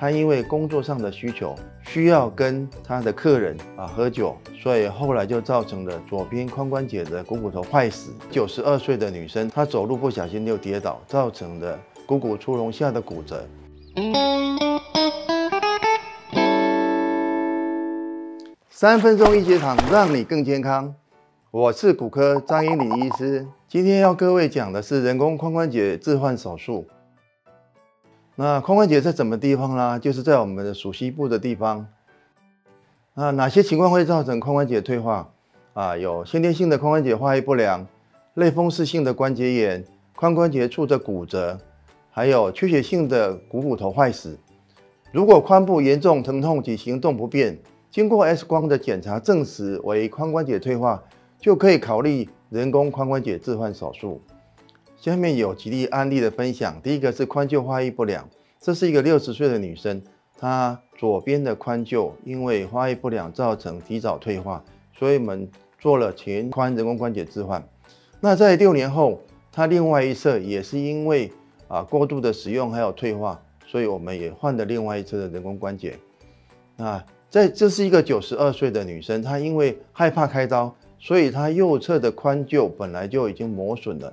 [0.00, 8.10] 他因为工作上的需求，需要跟他的客人啊喝酒，所以后来就造成了左边髋关节的股骨头坏死。
[8.28, 13.46] 九十二岁的女生，她走路不小心就跌倒，造成了股骨出隆下的骨折。
[18.68, 20.92] 三分钟一节堂，让你更健康。
[21.52, 26.84] 我是骨科张英礼医师，今天要各位讲的是人工髋关节置换手术。
[28.36, 29.98] 那髋关节在什么地方呢？
[29.98, 31.86] 就是在我们的属膝部的地方。
[33.14, 35.30] 那哪些情况会造成髋关节退化？
[35.72, 37.86] 啊，有先天性的髋关节发育不良、
[38.34, 39.84] 类风湿性的关节炎、
[40.16, 41.58] 髋关节处的骨折，
[42.10, 44.36] 还有缺血性的股骨头坏死。
[45.12, 47.56] 如果髋部严重疼痛及行动不便，
[47.88, 51.00] 经过 X 光的检查证实为髋关节退化，
[51.38, 54.20] 就可以考虑人工髋关节置换手术。
[55.04, 56.80] 下面有几例案例的分享。
[56.80, 58.26] 第一个是髋臼发育不良，
[58.58, 60.00] 这是一个六十岁的女生，
[60.38, 64.64] 她左边的髋臼因为发育不良造成提早退化，
[64.98, 65.46] 所以我们
[65.78, 67.62] 做了全髋人工关节置换。
[68.18, 69.20] 那在六年后，
[69.52, 71.30] 她另外一侧也是因为
[71.68, 75.98] 啊过度的使用还有退化，所以我们也换了另外一侧的人工关节。
[76.78, 84.10] 那在这是一个九十二岁的女生，她因为害怕开刀，所以她右侧的髋臼本来就已经磨损了。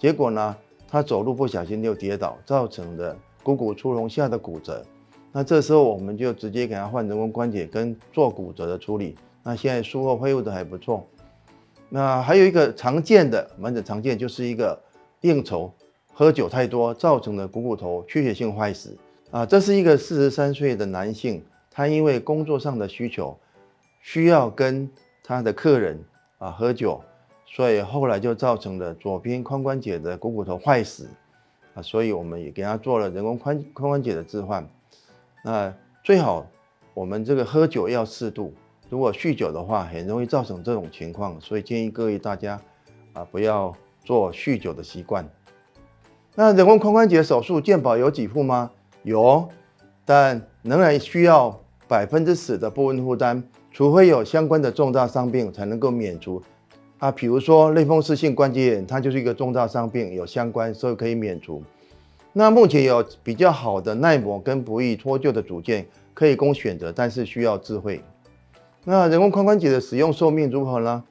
[0.00, 0.56] 结果呢，
[0.88, 4.82] 他走路不小心就跌倒，造成的股骨粗隆下的骨折。
[5.30, 9.14] 那这时候我们就直接给他换人工关节跟做骨折的处理。
[9.42, 11.06] 那现在术后恢复的还不错。
[11.90, 14.80] 那还有一个常见的门诊常见就是一个
[15.20, 15.70] 应酬
[16.14, 18.96] 喝酒太多造成的股骨头缺血性坏死
[19.30, 19.44] 啊。
[19.44, 23.38] 这是一个四十三岁的男性，他因为工作上的需求，
[24.00, 24.90] 需要跟
[25.22, 26.02] 他的客人
[26.38, 27.02] 啊喝酒。
[27.52, 31.08] 所以后来就造成了左边髋关节的股骨头坏死
[31.74, 34.64] 啊，所以我们也给他做了人工髋髋关节的置换。
[35.42, 36.46] 那最好
[36.94, 38.54] 我们这个喝酒要适度，
[38.88, 42.60] 如果酗酒的话，很容易造成这种情况，所以建议各位大家
[43.14, 43.74] 啊不要
[44.04, 45.28] 做酗酒的习惯。
[46.36, 48.70] 那人工髋关节手术健保有几副吗？
[49.02, 49.48] 有，
[50.04, 53.42] 但仍然需要百分之十的部分负担，
[53.72, 56.40] 除非有相关的重大伤病才能够免除。
[57.00, 61.62] 啊，比如说类风湿性关节炎，它就是一个重大伤病，有相关，所以可以免除。
[62.34, 68.04] 那目前有比较好的耐磨跟不易脱臼的组件可以供选择，但是需要智慧。
[68.84, 71.02] 那人工髋关节的使用寿命如何呢？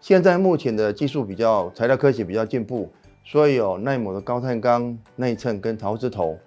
[0.00, 2.90] 现在目前的技术比较材料科学比较进步，
[3.22, 6.38] 所以有耐磨的高碳钢内衬跟陶瓷头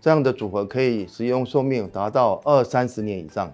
[0.00, 3.52] 这样的组合，可以使用寿命达到二三十年以上。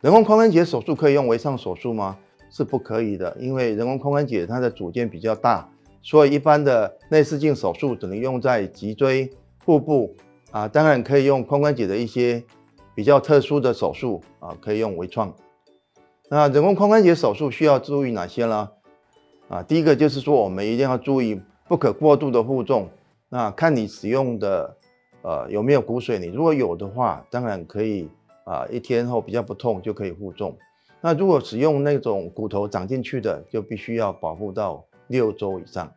[0.00, 2.16] 人工髋关节手术可以用微创手术吗？
[2.50, 5.68] 是不可以的，因为人工髋关节它的组件比较大，
[6.02, 10.14] 所以一般的内视镜手术只能用在脊椎、腹部
[10.50, 12.42] 啊，当然可以用髋关节的一些
[12.94, 15.34] 比较特殊的手术啊，可以用微创。
[16.28, 18.70] 那人工髋关节手术需要注意哪些呢？
[19.48, 22.88] 啊，第一个就是说我们一定要注意不可过度的负重，
[23.28, 24.76] 那看你使用的
[25.22, 28.08] 呃有没有骨髓，你如果有的话，当然可以
[28.44, 30.56] 啊，一天后比较不痛就可以负重。
[31.06, 35.92] 那如果使用那种骨头长进去的，就必须要保护到六周以上。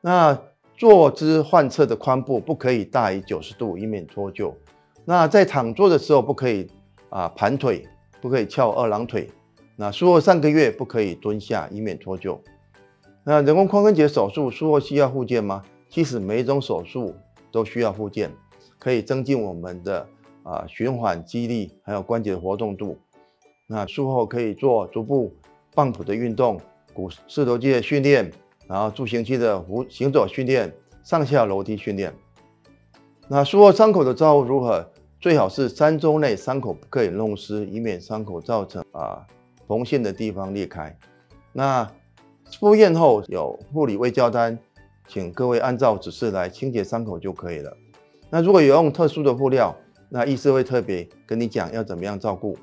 [0.00, 0.40] 那
[0.76, 4.54] 坐姿患侧的髋部不可以大于九十度，以免脱臼。
[5.04, 6.70] 那在躺坐的时候不可以
[7.08, 7.88] 啊盘腿，
[8.20, 9.28] 不可以翘二郎腿。
[9.74, 12.38] 那术后三个月不可以蹲下，以免脱臼。
[13.24, 15.64] 那人工髋关节手术术后需要复健吗？
[15.88, 17.12] 其实每一种手术
[17.50, 18.30] 都需要复健，
[18.78, 20.06] 可以增进我们的
[20.44, 22.96] 啊循环肌力，还有关节的活动度。
[23.66, 25.34] 那术后可以做足部
[25.74, 26.60] 棒谱的运动、
[26.94, 28.30] 股四头肌的训练，
[28.68, 30.72] 然后助行器的行走训练、
[31.02, 32.14] 上下楼梯训练。
[33.28, 34.88] 那术后伤口的照护如何？
[35.18, 39.26] 最好是三周内伤口不可以弄湿，以免伤口造成啊
[39.66, 40.96] 缝线的地方裂开。
[41.52, 41.90] 那
[42.60, 44.56] 复健后有护理微胶单，
[45.08, 47.76] 请各位按照指示来清洁伤口就可以了。
[48.30, 49.74] 那如果有用特殊的布料，
[50.08, 52.56] 那医师会特别跟你讲要怎么样照顾。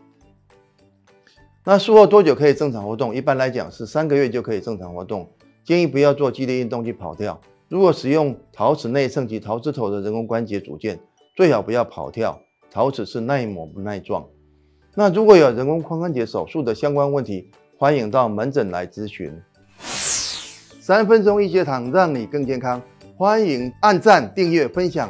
[1.66, 3.16] 那术后多久可以正常活动？
[3.16, 5.30] 一般来讲是三个月就可以正常活动，
[5.64, 7.40] 建议不要做激烈运动去跑跳。
[7.70, 11.00] 如果使用陶瓷内衬及陶瓷头的人工关节组件，
[11.36, 12.40] 最好不要跑跳。
[12.70, 14.28] 陶瓷是耐磨不耐撞。
[14.96, 19.32] 那如果有人工髋关节手术的相关问题，欢迎到门诊来咨询。
[19.78, 22.82] 三分钟一节堂，让你更健康。
[23.16, 25.10] 欢迎按赞、订阅、分享，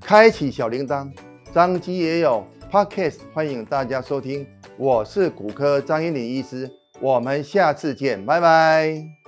[0.00, 1.10] 开启小铃铛。
[1.52, 4.46] 张基也有 Podcast，欢迎大家收听。
[4.76, 9.23] 我是骨科张英林医师，我们下次见，拜拜。